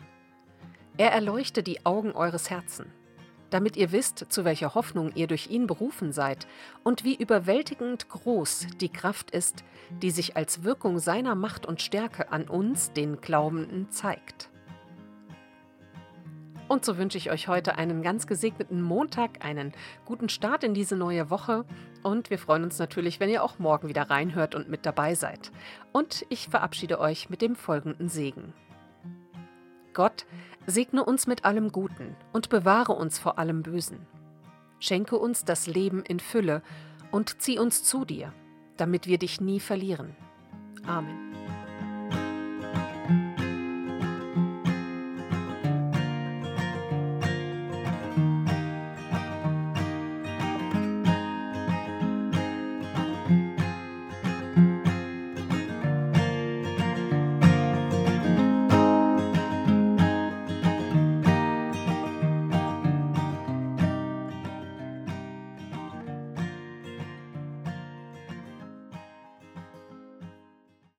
Er 0.98 1.14
erleuchte 1.14 1.64
die 1.64 1.86
Augen 1.86 2.12
eures 2.12 2.50
Herzen, 2.50 2.92
damit 3.50 3.78
ihr 3.78 3.94
wisst, 3.94 4.26
zu 4.28 4.44
welcher 4.44 4.76
Hoffnung 4.76 5.14
ihr 5.16 5.28
durch 5.28 5.50
ihn 5.50 5.66
berufen 5.66 6.12
seid 6.12 6.46
und 6.84 7.06
wie 7.06 7.16
überwältigend 7.16 8.10
groß 8.10 8.68
die 8.82 8.92
Kraft 8.92 9.32
ist, 9.32 9.64
die 10.02 10.12
sich 10.12 10.36
als 10.36 10.64
Wirkung 10.64 11.00
seiner 11.00 11.36
Macht 11.36 11.66
und 11.66 11.82
Stärke 11.82 12.34
an 12.34 12.50
uns, 12.50 12.92
den 12.92 13.22
Glaubenden, 13.22 13.90
zeigt. 13.92 14.50
Und 16.68 16.84
so 16.84 16.98
wünsche 16.98 17.18
ich 17.18 17.32
euch 17.32 17.48
heute 17.48 17.78
einen 17.78 18.02
ganz 18.02 18.28
gesegneten 18.28 18.82
Montag, 18.82 19.44
einen 19.46 19.74
guten 20.06 20.30
Start 20.30 20.64
in 20.64 20.74
diese 20.74 20.96
neue 20.96 21.30
Woche. 21.30 21.66
Und 22.04 22.30
wir 22.30 22.38
freuen 22.38 22.64
uns 22.64 22.78
natürlich, 22.78 23.20
wenn 23.20 23.30
ihr 23.30 23.44
auch 23.44 23.60
morgen 23.60 23.88
wieder 23.88 24.10
reinhört 24.10 24.54
und 24.54 24.70
mit 24.70 24.86
dabei 24.86 25.16
seid. 25.16 25.52
Und 25.94 26.26
ich 26.30 26.50
verabschiede 26.50 27.00
euch 27.00 27.30
mit 27.30 27.42
dem 27.42 27.56
folgenden 27.56 28.10
Segen. 28.10 28.54
Gott, 29.94 30.26
segne 30.66 31.04
uns 31.04 31.26
mit 31.26 31.46
allem 31.46 31.72
Guten 31.72 32.16
und 32.34 32.50
bewahre 32.50 32.94
uns 32.94 33.18
vor 33.18 33.40
allem 33.40 33.64
Bösen. 33.64 34.06
Schenke 34.80 35.18
uns 35.18 35.46
das 35.46 35.68
Leben 35.68 36.04
in 36.04 36.20
Fülle 36.20 36.62
und 37.12 37.42
zieh 37.42 37.58
uns 37.58 37.84
zu 37.84 38.06
dir, 38.06 38.34
damit 38.76 39.08
wir 39.08 39.18
dich 39.18 39.42
nie 39.42 39.60
verlieren. 39.60 40.16
Amen. 40.86 41.27